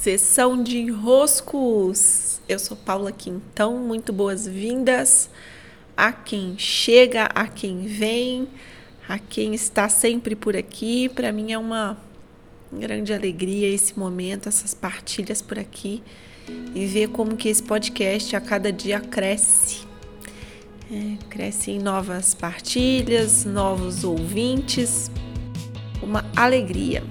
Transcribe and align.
Sessão 0.00 0.62
de 0.62 0.78
enroscos. 0.78 2.40
Eu 2.48 2.58
sou 2.58 2.74
Paula 2.74 3.12
Quintão, 3.12 3.76
muito 3.76 4.14
boas-vindas 4.14 5.28
a 5.94 6.10
quem 6.10 6.56
chega, 6.56 7.26
a 7.34 7.46
quem 7.46 7.80
vem, 7.82 8.48
a 9.06 9.18
quem 9.18 9.54
está 9.54 9.90
sempre 9.90 10.34
por 10.34 10.56
aqui. 10.56 11.10
Para 11.10 11.30
mim 11.30 11.52
é 11.52 11.58
uma 11.58 11.98
grande 12.72 13.12
alegria 13.12 13.68
esse 13.68 13.98
momento, 13.98 14.48
essas 14.48 14.72
partilhas 14.72 15.42
por 15.42 15.58
aqui 15.58 16.02
e 16.74 16.86
ver 16.86 17.08
como 17.08 17.36
que 17.36 17.50
esse 17.50 17.62
podcast 17.62 18.34
a 18.34 18.40
cada 18.40 18.72
dia 18.72 19.00
cresce. 19.00 19.86
É, 20.90 21.18
cresce 21.28 21.72
em 21.72 21.78
novas 21.78 22.32
partilhas, 22.32 23.44
novos 23.44 24.02
ouvintes, 24.02 25.10
uma 26.02 26.24
alegria. 26.34 27.04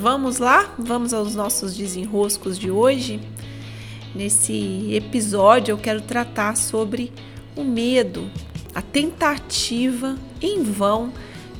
Vamos 0.00 0.38
lá? 0.38 0.72
Vamos 0.78 1.12
aos 1.12 1.34
nossos 1.34 1.76
desenroscos 1.76 2.56
de 2.56 2.70
hoje. 2.70 3.18
Nesse 4.14 4.94
episódio 4.94 5.72
eu 5.72 5.76
quero 5.76 6.00
tratar 6.00 6.56
sobre 6.56 7.12
o 7.56 7.64
medo, 7.64 8.30
a 8.72 8.80
tentativa 8.80 10.16
em 10.40 10.62
vão 10.62 11.12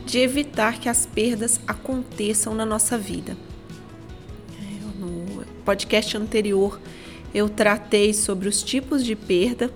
de 0.06 0.20
evitar 0.20 0.78
que 0.78 0.88
as 0.88 1.04
perdas 1.04 1.60
aconteçam 1.66 2.54
na 2.54 2.64
nossa 2.64 2.96
vida. 2.96 3.36
No 5.00 5.44
podcast 5.64 6.16
anterior 6.16 6.80
eu 7.34 7.48
tratei 7.48 8.14
sobre 8.14 8.48
os 8.48 8.62
tipos 8.62 9.04
de 9.04 9.16
perda, 9.16 9.68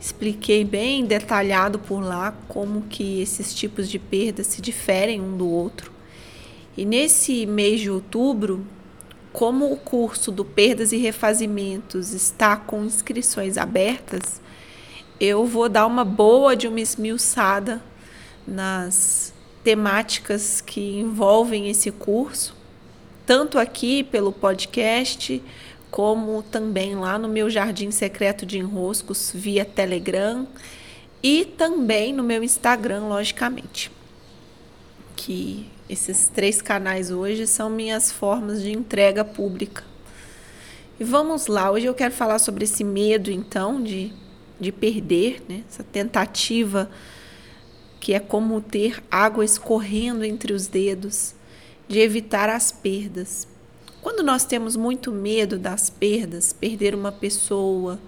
expliquei 0.00 0.64
bem 0.64 1.04
detalhado 1.04 1.78
por 1.78 2.02
lá 2.02 2.34
como 2.48 2.80
que 2.88 3.20
esses 3.20 3.54
tipos 3.54 3.90
de 3.90 3.98
perda 3.98 4.42
se 4.42 4.62
diferem 4.62 5.20
um 5.20 5.36
do 5.36 5.46
outro. 5.46 5.93
E 6.76 6.84
nesse 6.84 7.46
mês 7.46 7.80
de 7.80 7.90
outubro, 7.90 8.66
como 9.32 9.72
o 9.72 9.76
curso 9.76 10.32
do 10.32 10.44
Perdas 10.44 10.92
e 10.92 10.96
Refazimentos 10.96 12.12
está 12.12 12.56
com 12.56 12.84
inscrições 12.84 13.56
abertas, 13.56 14.40
eu 15.20 15.46
vou 15.46 15.68
dar 15.68 15.86
uma 15.86 16.04
boa 16.04 16.56
de 16.56 16.66
uma 16.66 16.80
esmiuçada 16.80 17.82
nas 18.46 19.32
temáticas 19.62 20.60
que 20.60 20.98
envolvem 20.98 21.70
esse 21.70 21.90
curso, 21.90 22.54
tanto 23.24 23.58
aqui 23.58 24.02
pelo 24.04 24.32
podcast, 24.32 25.42
como 25.90 26.42
também 26.42 26.96
lá 26.96 27.18
no 27.18 27.28
meu 27.28 27.48
Jardim 27.48 27.90
Secreto 27.90 28.44
de 28.44 28.58
Enroscos 28.58 29.30
via 29.32 29.64
Telegram 29.64 30.46
e 31.22 31.44
também 31.44 32.12
no 32.12 32.22
meu 32.22 32.42
Instagram, 32.42 33.06
logicamente. 33.06 33.90
Que 35.16 35.66
esses 35.88 36.28
três 36.28 36.62
canais 36.62 37.10
hoje 37.10 37.46
são 37.46 37.68
minhas 37.68 38.10
formas 38.10 38.62
de 38.62 38.72
entrega 38.72 39.24
pública. 39.24 39.84
E 40.98 41.04
vamos 41.04 41.46
lá, 41.46 41.70
hoje 41.70 41.86
eu 41.86 41.94
quero 41.94 42.14
falar 42.14 42.38
sobre 42.38 42.64
esse 42.64 42.84
medo, 42.84 43.30
então, 43.30 43.82
de, 43.82 44.12
de 44.60 44.70
perder, 44.70 45.42
né? 45.48 45.62
essa 45.68 45.82
tentativa 45.82 46.88
que 48.00 48.12
é 48.14 48.20
como 48.20 48.60
ter 48.60 49.02
água 49.10 49.44
escorrendo 49.44 50.24
entre 50.24 50.52
os 50.52 50.66
dedos, 50.66 51.34
de 51.88 51.98
evitar 51.98 52.48
as 52.48 52.70
perdas. 52.70 53.48
Quando 54.00 54.22
nós 54.22 54.44
temos 54.44 54.76
muito 54.76 55.10
medo 55.10 55.58
das 55.58 55.88
perdas, 55.88 56.52
perder 56.52 56.94
uma 56.94 57.10
pessoa, 57.10 57.98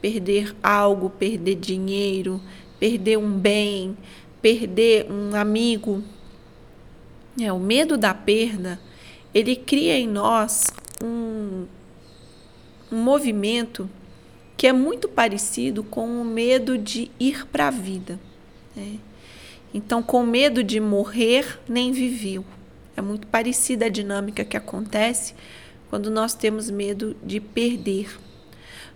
perder 0.00 0.54
algo, 0.62 1.10
perder 1.10 1.54
dinheiro, 1.56 2.40
perder 2.78 3.16
um 3.16 3.30
bem, 3.30 3.96
perder 4.40 5.10
um 5.10 5.34
amigo, 5.34 6.04
é, 7.40 7.52
o 7.52 7.58
medo 7.58 7.96
da 7.96 8.14
perda, 8.14 8.80
ele 9.34 9.54
cria 9.54 9.96
em 9.96 10.08
nós 10.08 10.66
um, 11.02 11.66
um 12.90 12.96
movimento 12.96 13.88
que 14.56 14.66
é 14.66 14.72
muito 14.72 15.08
parecido 15.08 15.84
com 15.84 16.20
o 16.20 16.24
medo 16.24 16.76
de 16.76 17.10
ir 17.20 17.46
para 17.46 17.68
a 17.68 17.70
vida. 17.70 18.18
Né? 18.74 18.98
Então, 19.72 20.02
com 20.02 20.24
medo 20.24 20.64
de 20.64 20.80
morrer, 20.80 21.60
nem 21.68 21.92
viveu. 21.92 22.44
É 22.96 23.00
muito 23.00 23.26
parecida 23.28 23.86
a 23.86 23.88
dinâmica 23.88 24.44
que 24.44 24.56
acontece 24.56 25.34
quando 25.88 26.10
nós 26.10 26.34
temos 26.34 26.70
medo 26.70 27.16
de 27.22 27.38
perder. 27.38 28.18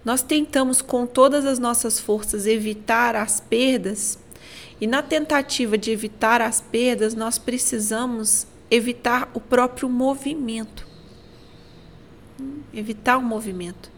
Nós 0.05 0.23
tentamos, 0.23 0.83
com 0.83 1.07
todas 1.07 1.47
as 1.47 1.61
nossas 1.61 2.01
forças, 2.01 2.47
evitar 2.47 3.15
as 3.15 3.39
perdas 3.39 4.19
e 4.81 4.87
na 4.87 5.03
tentativa 5.03 5.79
de 5.79 5.91
evitar 5.91 6.41
as 6.41 6.61
perdas, 6.61 7.15
nós 7.15 7.39
precisamos 7.39 8.47
evitar 8.71 9.31
o 9.35 9.41
próprio 9.41 9.89
movimento. 9.89 10.87
Evitar 12.73 13.19
o 13.19 13.23
movimento. 13.23 13.91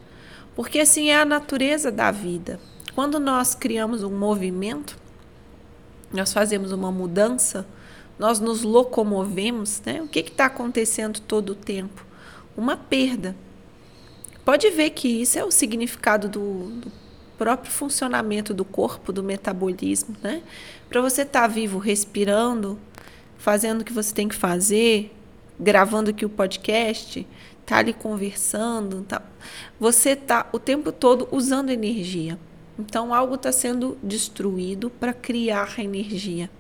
Porque 0.55 0.81
assim 0.81 1.11
é 1.11 1.19
a 1.19 1.25
natureza 1.25 1.91
da 1.91 2.11
vida. 2.11 2.61
Quando 2.95 3.19
nós 3.19 3.55
criamos 3.55 4.03
um 4.03 4.17
movimento, 4.17 4.97
nós 6.13 6.33
fazemos 6.33 6.71
uma 6.71 6.93
mudança, 6.93 7.67
nós 8.19 8.39
nos 8.39 8.63
locomovemos, 8.63 9.81
né? 9.85 10.01
O 10.03 10.09
que 10.09 10.21
está 10.21 10.47
acontecendo 10.47 11.21
todo 11.21 11.51
o 11.51 11.55
tempo? 11.55 12.07
Uma 12.57 12.77
perda. 12.77 13.35
Pode 14.45 14.71
ver 14.71 14.91
que 14.91 15.09
isso 15.09 15.39
é 15.39 15.45
o 15.45 15.51
significado 15.51 16.29
do, 16.29 16.71
do 16.81 16.93
próprio 17.37 17.73
funcionamento 17.73 18.55
do 18.55 18.65
corpo, 18.65 19.13
do 19.13 19.23
metabolismo, 19.23 20.15
né? 20.23 20.43
Para 20.89 21.01
você 21.01 21.23
estar 21.23 21.43
tá 21.43 21.47
vivo, 21.47 21.79
respirando, 21.79 22.79
fazendo 23.39 23.81
o 23.81 23.85
que 23.85 23.93
você 23.93 24.15
tem 24.15 24.29
que 24.29 24.35
fazer, 24.35 25.15
gravando 25.59 26.11
aqui 26.11 26.25
o 26.25 26.29
podcast, 26.29 27.27
tá 27.65 27.79
ali 27.79 27.93
conversando, 27.93 29.03
tá? 29.03 29.23
Você 29.79 30.15
tá 30.17 30.49
o 30.53 30.59
tempo 30.59 30.93
todo 30.93 31.29
usando 31.31 31.71
energia. 31.71 32.39
Então 32.79 33.15
algo 33.15 33.37
está 33.37 33.53
sendo 33.53 33.97
destruído 34.03 34.91
para 34.91 35.13
criar 35.13 35.79
energia. 35.79 36.51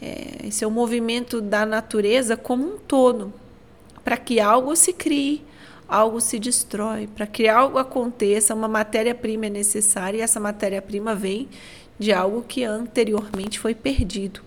É, 0.00 0.46
esse 0.48 0.64
é 0.64 0.66
o 0.66 0.70
movimento 0.70 1.40
da 1.40 1.64
natureza 1.64 2.36
como 2.36 2.74
um 2.74 2.78
todo, 2.78 3.32
para 4.02 4.16
que 4.16 4.38
algo 4.38 4.76
se 4.76 4.92
crie, 4.92 5.42
algo 5.88 6.20
se 6.20 6.38
destrói. 6.38 7.06
Para 7.06 7.26
que 7.26 7.48
algo 7.48 7.78
aconteça, 7.78 8.54
uma 8.54 8.68
matéria-prima 8.68 9.46
é 9.46 9.50
necessária 9.50 10.18
e 10.18 10.20
essa 10.20 10.40
matéria-prima 10.40 11.14
vem 11.14 11.48
de 11.98 12.12
algo 12.12 12.42
que 12.42 12.64
anteriormente 12.64 13.58
foi 13.58 13.74
perdido. 13.74 14.40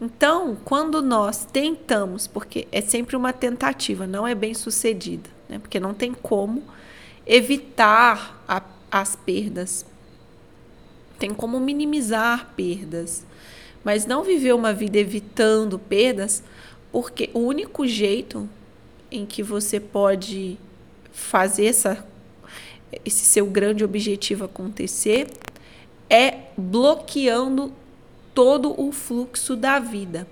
Então, 0.00 0.58
quando 0.64 1.00
nós 1.00 1.44
tentamos, 1.44 2.26
porque 2.26 2.68
é 2.70 2.80
sempre 2.80 3.16
uma 3.16 3.32
tentativa, 3.32 4.06
não 4.06 4.26
é 4.26 4.34
bem 4.34 4.52
sucedida, 4.52 5.30
né? 5.48 5.58
porque 5.58 5.80
não 5.80 5.94
tem 5.94 6.12
como 6.12 6.62
evitar 7.26 8.42
a, 8.46 8.62
as 8.90 9.16
perdas, 9.16 9.86
tem 11.18 11.32
como 11.32 11.58
minimizar 11.58 12.52
perdas, 12.54 13.24
mas 13.82 14.04
não 14.04 14.22
viver 14.22 14.54
uma 14.54 14.72
vida 14.72 14.98
evitando 14.98 15.78
perdas, 15.78 16.42
porque 16.92 17.30
o 17.32 17.38
único 17.38 17.86
jeito 17.86 18.48
em 19.16 19.26
que 19.26 19.42
você 19.42 19.80
pode 19.80 20.58
fazer 21.12 21.66
essa, 21.66 22.06
esse 23.04 23.24
seu 23.24 23.46
grande 23.46 23.84
objetivo 23.84 24.44
acontecer 24.44 25.28
é 26.08 26.50
bloqueando 26.56 27.72
todo 28.34 28.78
o 28.80 28.92
fluxo 28.92 29.56
da 29.56 29.78
vida. 29.78 30.26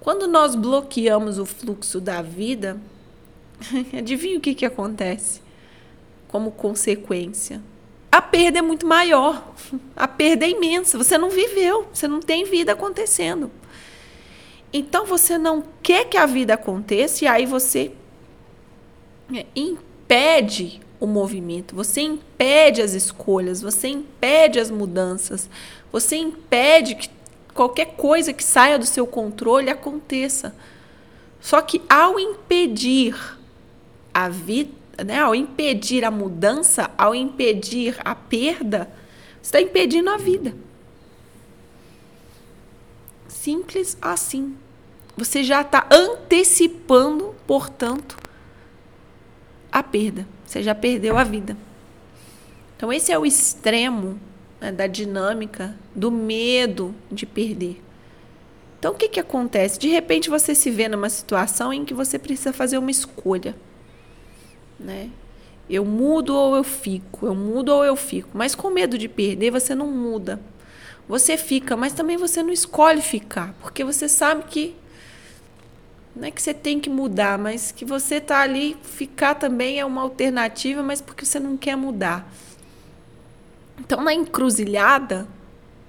Quando 0.00 0.28
nós 0.28 0.54
bloqueamos 0.54 1.38
o 1.38 1.46
fluxo 1.46 2.00
da 2.00 2.22
vida, 2.22 2.80
adivinha 3.96 4.38
o 4.38 4.40
que, 4.40 4.54
que 4.54 4.64
acontece 4.64 5.40
como 6.28 6.50
consequência? 6.50 7.62
A 8.10 8.22
perda 8.22 8.58
é 8.58 8.62
muito 8.62 8.86
maior, 8.86 9.54
a 9.96 10.06
perda 10.06 10.46
é 10.46 10.50
imensa. 10.50 10.96
Você 10.96 11.18
não 11.18 11.30
viveu, 11.30 11.88
você 11.92 12.06
não 12.06 12.20
tem 12.20 12.44
vida 12.44 12.72
acontecendo. 12.72 13.50
Então 14.72 15.06
você 15.06 15.38
não 15.38 15.64
quer 15.82 16.04
que 16.04 16.16
a 16.16 16.26
vida 16.26 16.54
aconteça 16.54 17.24
e 17.24 17.28
aí 17.28 17.46
você 17.46 17.92
é, 19.34 19.46
impede 19.56 20.80
o 21.00 21.06
movimento, 21.06 21.74
você 21.74 22.00
impede 22.00 22.82
as 22.82 22.92
escolhas, 22.92 23.62
você 23.62 23.88
impede 23.88 24.58
as 24.58 24.70
mudanças, 24.70 25.48
você 25.92 26.16
impede 26.16 26.96
que 26.96 27.08
qualquer 27.54 27.94
coisa 27.96 28.32
que 28.32 28.44
saia 28.44 28.78
do 28.78 28.86
seu 28.86 29.06
controle 29.06 29.70
aconteça. 29.70 30.54
Só 31.40 31.62
que 31.62 31.80
ao 31.88 32.18
impedir 32.18 33.16
a 34.12 34.28
vida, 34.28 34.72
né, 35.04 35.20
ao 35.20 35.34
impedir 35.34 36.04
a 36.04 36.10
mudança, 36.10 36.90
ao 36.98 37.14
impedir 37.14 37.96
a 38.04 38.14
perda, 38.14 38.90
você 39.40 39.58
está 39.58 39.60
impedindo 39.60 40.10
a 40.10 40.16
vida. 40.16 40.54
Simples 43.42 43.96
assim. 44.02 44.56
você 45.16 45.44
já 45.44 45.60
está 45.60 45.86
antecipando, 45.92 47.36
portanto, 47.46 48.16
a 49.70 49.80
perda. 49.80 50.26
Você 50.44 50.60
já 50.60 50.74
perdeu 50.74 51.16
a 51.16 51.22
vida. 51.22 51.56
Então, 52.76 52.92
esse 52.92 53.12
é 53.12 53.18
o 53.18 53.24
extremo 53.24 54.18
né, 54.60 54.72
da 54.72 54.88
dinâmica 54.88 55.76
do 55.94 56.10
medo 56.10 56.92
de 57.12 57.24
perder. 57.26 57.80
Então, 58.76 58.92
o 58.92 58.96
que, 58.96 59.08
que 59.08 59.20
acontece? 59.20 59.78
De 59.78 59.88
repente, 59.88 60.28
você 60.28 60.52
se 60.52 60.68
vê 60.68 60.88
numa 60.88 61.08
situação 61.08 61.72
em 61.72 61.84
que 61.84 61.94
você 61.94 62.18
precisa 62.18 62.52
fazer 62.52 62.76
uma 62.76 62.90
escolha. 62.90 63.54
Né? 64.80 65.10
Eu 65.70 65.84
mudo 65.84 66.34
ou 66.34 66.56
eu 66.56 66.64
fico, 66.64 67.24
eu 67.24 67.36
mudo 67.36 67.68
ou 67.68 67.84
eu 67.84 67.94
fico. 67.94 68.30
Mas 68.34 68.56
com 68.56 68.68
medo 68.68 68.98
de 68.98 69.08
perder, 69.08 69.52
você 69.52 69.76
não 69.76 69.86
muda. 69.86 70.40
Você 71.08 71.38
fica, 71.38 71.76
mas 71.76 71.92
também 71.92 72.16
você 72.16 72.42
não 72.42 72.52
escolhe 72.52 73.00
ficar, 73.00 73.54
porque 73.60 73.82
você 73.82 74.08
sabe 74.08 74.44
que 74.44 74.76
não 76.14 76.26
é 76.26 76.30
que 76.30 76.42
você 76.42 76.52
tem 76.52 76.80
que 76.80 76.90
mudar, 76.90 77.38
mas 77.38 77.70
que 77.70 77.84
você 77.84 78.16
está 78.16 78.40
ali, 78.40 78.76
ficar 78.82 79.36
também 79.36 79.78
é 79.78 79.84
uma 79.84 80.02
alternativa, 80.02 80.82
mas 80.82 81.00
porque 81.00 81.24
você 81.24 81.38
não 81.38 81.56
quer 81.56 81.76
mudar. 81.76 82.28
Então, 83.78 84.02
na 84.02 84.12
encruzilhada, 84.12 85.28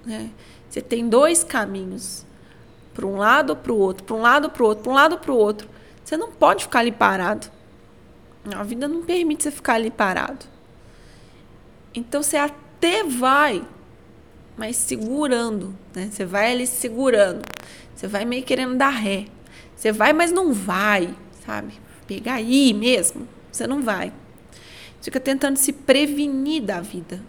né, 0.06 0.30
você 0.68 0.80
tem 0.80 1.08
dois 1.08 1.42
caminhos, 1.42 2.24
para 2.94 3.06
um 3.06 3.16
lado 3.16 3.50
ou 3.50 3.56
para 3.56 3.72
o 3.72 3.78
outro, 3.78 4.04
para 4.04 4.16
um 4.16 4.20
lado 4.20 4.44
ou 4.44 4.50
para 4.50 4.62
o 4.62 4.66
outro, 4.66 4.82
para 4.84 4.92
um 4.92 4.94
lado 4.94 5.12
ou 5.12 5.18
para 5.18 5.32
o 5.32 5.36
outro. 5.36 5.68
Você 6.04 6.16
não 6.16 6.30
pode 6.30 6.64
ficar 6.64 6.80
ali 6.80 6.92
parado. 6.92 7.48
A 8.54 8.62
vida 8.62 8.86
não 8.86 9.02
permite 9.02 9.42
você 9.42 9.50
ficar 9.50 9.74
ali 9.74 9.90
parado. 9.90 10.46
Então, 11.94 12.22
você 12.22 12.36
até 12.36 13.02
vai, 13.02 13.62
mas 14.60 14.76
segurando, 14.76 15.74
né? 15.94 16.10
Você 16.12 16.22
vai 16.26 16.52
ali 16.52 16.66
segurando. 16.66 17.42
Você 17.94 18.06
vai 18.06 18.26
meio 18.26 18.42
querendo 18.42 18.76
dar 18.76 18.90
ré. 18.90 19.24
Você 19.74 19.90
vai, 19.90 20.12
mas 20.12 20.30
não 20.30 20.52
vai, 20.52 21.16
sabe? 21.46 21.72
Pegar 22.06 22.34
aí 22.34 22.74
mesmo. 22.74 23.26
Você 23.50 23.66
não 23.66 23.80
vai. 23.80 24.12
Fica 25.00 25.18
tentando 25.18 25.56
se 25.56 25.72
prevenir 25.72 26.62
da 26.62 26.78
vida. 26.78 27.22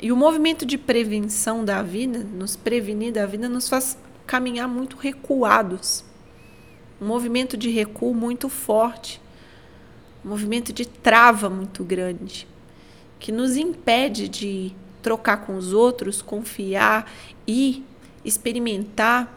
E 0.00 0.10
o 0.10 0.16
movimento 0.16 0.64
de 0.64 0.78
prevenção 0.78 1.62
da 1.62 1.82
vida, 1.82 2.20
nos 2.20 2.56
prevenir 2.56 3.12
da 3.12 3.26
vida, 3.26 3.46
nos 3.46 3.68
faz 3.68 3.98
caminhar 4.26 4.66
muito 4.66 4.96
recuados. 4.96 6.06
Um 6.98 7.06
movimento 7.06 7.54
de 7.54 7.68
recuo 7.68 8.14
muito 8.14 8.48
forte. 8.48 9.20
Um 10.24 10.30
movimento 10.30 10.72
de 10.72 10.86
trava 10.86 11.50
muito 11.50 11.84
grande. 11.84 12.48
Que 13.20 13.30
nos 13.30 13.58
impede 13.58 14.26
de 14.26 14.74
trocar 15.02 15.38
com 15.38 15.56
os 15.56 15.72
outros, 15.72 16.22
confiar 16.22 17.10
e 17.46 17.84
experimentar, 18.24 19.32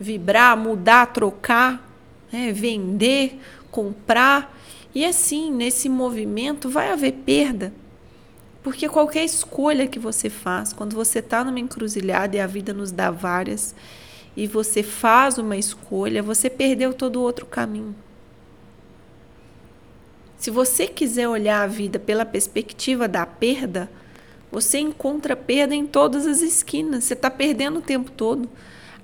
vibrar, 0.00 0.56
mudar, 0.56 1.06
trocar, 1.06 1.86
né? 2.32 2.52
vender, 2.52 3.38
comprar. 3.70 4.56
E 4.94 5.04
assim, 5.04 5.52
nesse 5.52 5.88
movimento 5.88 6.68
vai 6.68 6.90
haver 6.90 7.12
perda 7.12 7.72
porque 8.66 8.88
qualquer 8.88 9.24
escolha 9.24 9.86
que 9.86 9.96
você 9.96 10.28
faz, 10.28 10.72
quando 10.72 10.96
você 10.96 11.20
está 11.20 11.44
numa 11.44 11.60
encruzilhada 11.60 12.34
e 12.34 12.40
a 12.40 12.48
vida 12.48 12.74
nos 12.74 12.90
dá 12.90 13.12
várias, 13.12 13.76
e 14.36 14.44
você 14.44 14.82
faz 14.82 15.38
uma 15.38 15.56
escolha, 15.56 16.20
você 16.20 16.50
perdeu 16.50 16.92
todo 16.92 17.14
o 17.14 17.22
outro 17.22 17.46
caminho. 17.46 17.94
Se 20.36 20.50
você 20.50 20.88
quiser 20.88 21.28
olhar 21.28 21.62
a 21.62 21.68
vida 21.68 22.00
pela 22.00 22.26
perspectiva 22.26 23.06
da 23.06 23.24
perda, 23.24 23.88
você 24.56 24.78
encontra 24.78 25.36
perda 25.36 25.74
em 25.74 25.86
todas 25.86 26.26
as 26.26 26.40
esquinas. 26.40 27.04
Você 27.04 27.12
está 27.12 27.30
perdendo 27.30 27.80
o 27.80 27.82
tempo 27.82 28.10
todo. 28.10 28.48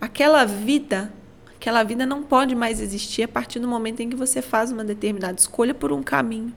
Aquela 0.00 0.46
vida, 0.46 1.12
aquela 1.54 1.82
vida 1.82 2.06
não 2.06 2.22
pode 2.22 2.54
mais 2.54 2.80
existir 2.80 3.24
a 3.24 3.28
partir 3.28 3.58
do 3.58 3.68
momento 3.68 4.00
em 4.00 4.08
que 4.08 4.16
você 4.16 4.40
faz 4.40 4.72
uma 4.72 4.82
determinada 4.82 5.38
escolha 5.38 5.74
por 5.74 5.92
um 5.92 6.02
caminho. 6.02 6.54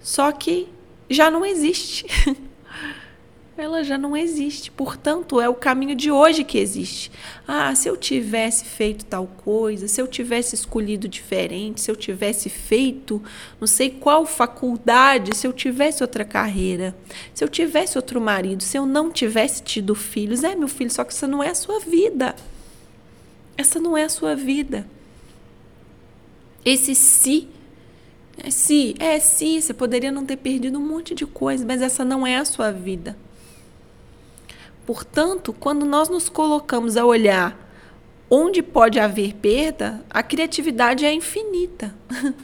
Só 0.00 0.32
que 0.32 0.66
já 1.08 1.30
não 1.30 1.46
existe. 1.46 2.06
Ela 3.60 3.84
já 3.84 3.98
não 3.98 4.16
existe. 4.16 4.70
Portanto, 4.70 5.38
é 5.38 5.48
o 5.48 5.54
caminho 5.54 5.94
de 5.94 6.10
hoje 6.10 6.44
que 6.44 6.56
existe. 6.56 7.12
Ah, 7.46 7.74
se 7.74 7.88
eu 7.88 7.96
tivesse 7.96 8.64
feito 8.64 9.04
tal 9.04 9.26
coisa, 9.26 9.86
se 9.86 10.00
eu 10.00 10.06
tivesse 10.06 10.54
escolhido 10.54 11.06
diferente, 11.06 11.82
se 11.82 11.90
eu 11.90 11.94
tivesse 11.94 12.48
feito 12.48 13.22
não 13.60 13.66
sei 13.66 13.90
qual 13.90 14.24
faculdade, 14.24 15.36
se 15.36 15.46
eu 15.46 15.52
tivesse 15.52 16.02
outra 16.02 16.24
carreira, 16.24 16.96
se 17.34 17.44
eu 17.44 17.48
tivesse 17.48 17.98
outro 17.98 18.18
marido, 18.18 18.62
se 18.62 18.78
eu 18.78 18.86
não 18.86 19.10
tivesse 19.10 19.62
tido 19.62 19.94
filhos. 19.94 20.42
É, 20.42 20.56
meu 20.56 20.68
filho, 20.68 20.90
só 20.90 21.04
que 21.04 21.12
essa 21.12 21.28
não 21.28 21.42
é 21.42 21.50
a 21.50 21.54
sua 21.54 21.80
vida. 21.80 22.34
Essa 23.58 23.78
não 23.78 23.94
é 23.94 24.04
a 24.04 24.08
sua 24.08 24.34
vida. 24.34 24.86
Esse 26.64 26.94
se 26.94 27.46
é 28.42 28.50
se, 28.50 28.94
é 28.98 29.20
se, 29.20 29.60
você 29.60 29.74
poderia 29.74 30.10
não 30.10 30.24
ter 30.24 30.38
perdido 30.38 30.78
um 30.78 30.86
monte 30.86 31.14
de 31.14 31.26
coisa, 31.26 31.62
mas 31.66 31.82
essa 31.82 32.06
não 32.06 32.26
é 32.26 32.38
a 32.38 32.44
sua 32.46 32.70
vida. 32.70 33.14
Portanto, 34.90 35.52
quando 35.52 35.86
nós 35.86 36.08
nos 36.08 36.28
colocamos 36.28 36.96
a 36.96 37.06
olhar 37.06 37.56
onde 38.28 38.60
pode 38.60 38.98
haver 38.98 39.34
perda, 39.34 40.04
a 40.10 40.20
criatividade 40.20 41.06
é 41.06 41.12
infinita. 41.14 41.94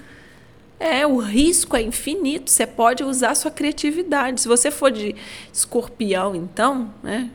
É, 0.78 1.06
o 1.06 1.16
risco 1.16 1.74
é 1.74 1.80
infinito. 1.80 2.50
Você 2.50 2.66
pode 2.66 3.02
usar 3.02 3.34
sua 3.34 3.50
criatividade. 3.50 4.42
Se 4.42 4.46
você 4.46 4.70
for 4.70 4.90
de 4.90 5.16
escorpião, 5.50 6.36
então, 6.36 6.92
né, 7.02 7.30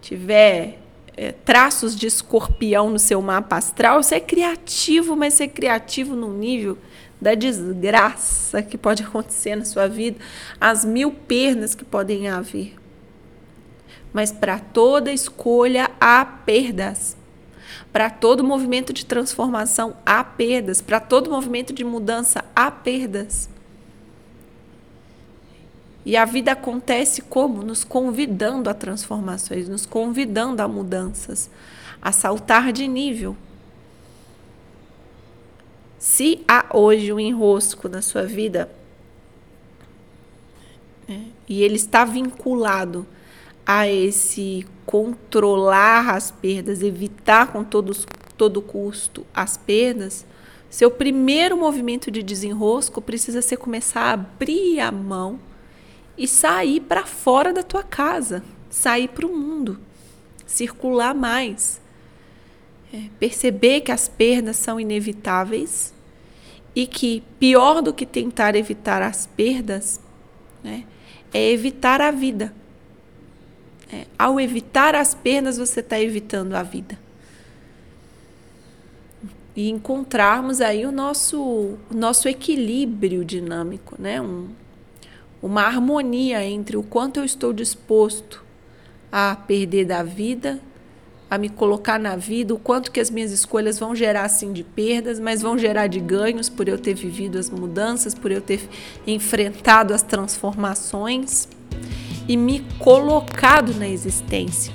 tiver 0.00 0.78
é, 1.14 1.32
traços 1.32 1.94
de 1.94 2.06
escorpião 2.06 2.88
no 2.88 2.98
seu 2.98 3.20
mapa 3.20 3.58
astral, 3.58 4.02
você 4.02 4.14
é 4.14 4.20
criativo, 4.20 5.14
mas 5.14 5.34
você 5.34 5.44
é 5.44 5.48
criativo 5.48 6.16
num 6.16 6.32
nível 6.32 6.78
da 7.20 7.34
desgraça 7.34 8.62
que 8.62 8.78
pode 8.78 9.02
acontecer 9.04 9.54
na 9.54 9.66
sua 9.66 9.86
vida, 9.86 10.18
as 10.58 10.82
mil 10.82 11.12
perdas 11.12 11.74
que 11.74 11.84
podem 11.84 12.26
haver. 12.28 12.74
Mas 14.12 14.32
para 14.32 14.58
toda 14.58 15.12
escolha 15.12 15.90
há 16.00 16.24
perdas. 16.24 17.16
Para 17.92 18.10
todo 18.10 18.44
movimento 18.44 18.92
de 18.92 19.04
transformação 19.04 19.96
há 20.04 20.22
perdas. 20.24 20.80
Para 20.80 21.00
todo 21.00 21.30
movimento 21.30 21.72
de 21.72 21.84
mudança 21.84 22.44
há 22.54 22.70
perdas. 22.70 23.48
E 26.04 26.16
a 26.16 26.24
vida 26.24 26.52
acontece 26.52 27.20
como? 27.20 27.62
Nos 27.62 27.84
convidando 27.84 28.70
a 28.70 28.74
transformações, 28.74 29.68
nos 29.68 29.84
convidando 29.84 30.62
a 30.62 30.66
mudanças, 30.66 31.50
a 32.00 32.12
saltar 32.12 32.72
de 32.72 32.88
nível. 32.88 33.36
Se 35.98 36.42
há 36.48 36.64
hoje 36.72 37.12
um 37.12 37.20
enrosco 37.20 37.90
na 37.90 38.00
sua 38.00 38.22
vida 38.22 38.70
é, 41.08 41.20
e 41.48 41.62
ele 41.62 41.76
está 41.76 42.04
vinculado 42.04 43.06
a 43.70 43.86
esse 43.86 44.66
controlar 44.86 46.14
as 46.14 46.30
perdas, 46.30 46.82
evitar 46.82 47.52
com 47.52 47.62
todos, 47.62 48.06
todo 48.34 48.62
custo 48.62 49.26
as 49.34 49.58
perdas, 49.58 50.24
seu 50.70 50.90
primeiro 50.90 51.54
movimento 51.54 52.10
de 52.10 52.22
desenrosco 52.22 53.02
precisa 53.02 53.42
ser 53.42 53.58
começar 53.58 54.00
a 54.04 54.12
abrir 54.12 54.80
a 54.80 54.90
mão 54.90 55.38
e 56.16 56.26
sair 56.26 56.80
para 56.80 57.04
fora 57.04 57.52
da 57.52 57.62
tua 57.62 57.82
casa, 57.82 58.42
sair 58.70 59.08
para 59.08 59.26
o 59.26 59.36
mundo, 59.36 59.78
circular 60.46 61.14
mais. 61.14 61.78
É, 62.90 63.02
perceber 63.20 63.82
que 63.82 63.92
as 63.92 64.08
perdas 64.08 64.56
são 64.56 64.80
inevitáveis 64.80 65.92
e 66.74 66.86
que 66.86 67.22
pior 67.38 67.82
do 67.82 67.92
que 67.92 68.06
tentar 68.06 68.56
evitar 68.56 69.02
as 69.02 69.26
perdas 69.26 70.00
né, 70.64 70.86
é 71.34 71.50
evitar 71.50 72.00
a 72.00 72.10
vida. 72.10 72.54
É, 73.90 74.06
ao 74.18 74.38
evitar 74.38 74.94
as 74.94 75.14
perdas, 75.14 75.56
você 75.56 75.80
está 75.80 75.98
evitando 76.00 76.54
a 76.54 76.62
vida. 76.62 76.98
E 79.56 79.70
encontrarmos 79.70 80.60
aí 80.60 80.86
o 80.86 80.92
nosso, 80.92 81.40
o 81.40 81.94
nosso 81.94 82.28
equilíbrio 82.28 83.24
dinâmico, 83.24 83.96
né? 83.98 84.20
Um, 84.20 84.48
uma 85.42 85.62
harmonia 85.62 86.44
entre 86.44 86.76
o 86.76 86.82
quanto 86.82 87.20
eu 87.20 87.24
estou 87.24 87.52
disposto 87.52 88.44
a 89.10 89.34
perder 89.34 89.86
da 89.86 90.02
vida 90.02 90.60
a 91.30 91.36
me 91.36 91.48
colocar 91.48 91.98
na 91.98 92.16
vida, 92.16 92.54
o 92.54 92.58
quanto 92.58 92.90
que 92.90 92.98
as 92.98 93.10
minhas 93.10 93.32
escolhas 93.32 93.78
vão 93.78 93.94
gerar 93.94 94.24
assim 94.24 94.52
de 94.52 94.64
perdas, 94.64 95.20
mas 95.20 95.42
vão 95.42 95.58
gerar 95.58 95.86
de 95.86 96.00
ganhos 96.00 96.48
por 96.48 96.68
eu 96.68 96.78
ter 96.78 96.94
vivido 96.94 97.38
as 97.38 97.50
mudanças, 97.50 98.14
por 98.14 98.30
eu 98.30 98.40
ter 98.40 98.60
enfrentado 99.06 99.92
as 99.92 100.02
transformações 100.02 101.48
e 102.28 102.36
me 102.36 102.60
colocado 102.78 103.74
na 103.74 103.88
existência. 103.88 104.72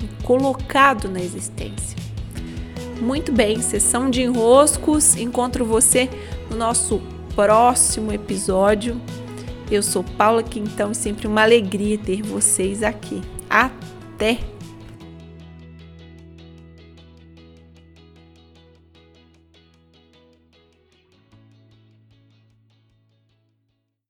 Me 0.00 0.08
colocado 0.22 1.08
na 1.08 1.20
existência. 1.20 1.98
Muito 3.00 3.32
bem, 3.32 3.60
sessão 3.60 4.08
de 4.08 4.22
enroscos. 4.22 5.16
Encontro 5.16 5.64
você 5.64 6.08
no 6.48 6.56
nosso 6.56 7.02
próximo 7.34 8.12
episódio. 8.12 9.00
Eu 9.68 9.82
sou 9.82 10.04
Paula 10.04 10.42
Quintão 10.42 10.92
e 10.92 10.94
sempre 10.94 11.26
uma 11.26 11.42
alegria 11.42 11.98
ter 11.98 12.22
vocês 12.22 12.82
aqui. 12.82 13.20
Até! 13.50 14.51